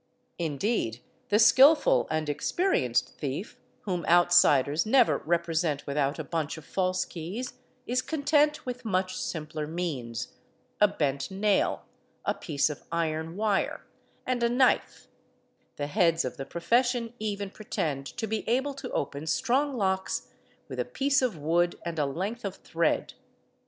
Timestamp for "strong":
19.27-19.77